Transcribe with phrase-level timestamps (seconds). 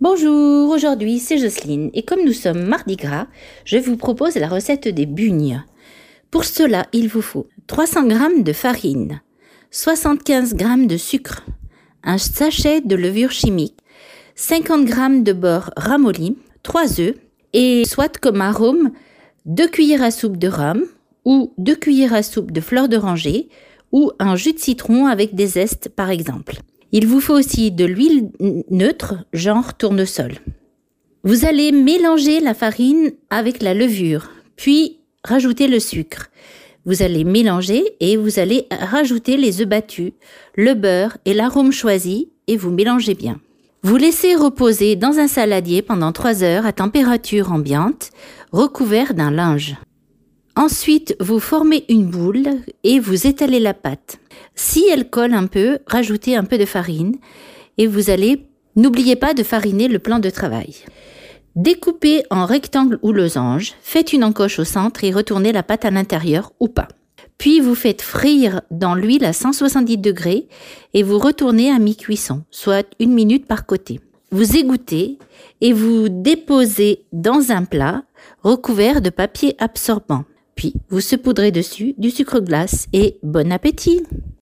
[0.00, 3.26] Bonjour, aujourd'hui c'est Jocelyne et comme nous sommes mardi gras,
[3.64, 5.64] je vous propose la recette des bugnes.
[6.30, 9.20] Pour cela, il vous faut 300 g de farine,
[9.72, 11.44] 75 g de sucre,
[12.04, 13.74] un sachet de levure chimique,
[14.36, 17.16] 50 g de beurre ramolli, 3 œufs
[17.52, 18.92] et soit comme arôme
[19.46, 20.84] 2 cuillères à soupe de rhum
[21.24, 23.48] ou 2 cuillères à soupe de fleur d'oranger
[23.90, 26.54] ou un jus de citron avec des zestes par exemple.
[26.92, 28.30] Il vous faut aussi de l'huile
[28.70, 30.34] neutre, genre tournesol.
[31.22, 36.30] Vous allez mélanger la farine avec la levure, puis rajouter le sucre.
[36.86, 40.12] Vous allez mélanger et vous allez rajouter les œufs battus,
[40.56, 43.38] le beurre et l'arôme choisi et vous mélangez bien.
[43.82, 48.10] Vous laissez reposer dans un saladier pendant 3 heures à température ambiante,
[48.52, 49.76] recouvert d'un linge.
[50.58, 52.48] Ensuite, vous formez une boule
[52.82, 54.18] et vous étalez la pâte.
[54.56, 57.14] Si elle colle un peu, rajoutez un peu de farine
[57.76, 60.74] et vous allez, n'oubliez pas de fariner le plan de travail.
[61.54, 65.92] Découpez en rectangle ou losange, faites une encoche au centre et retournez la pâte à
[65.92, 66.88] l'intérieur ou pas.
[67.38, 70.48] Puis vous faites frire dans l'huile à 170 degrés
[70.92, 74.00] et vous retournez à mi-cuisson, soit une minute par côté.
[74.32, 75.18] Vous égouttez
[75.60, 78.02] et vous déposez dans un plat
[78.42, 80.24] recouvert de papier absorbant.
[80.58, 84.02] Puis vous saupoudrez dessus du sucre glace et bon appétit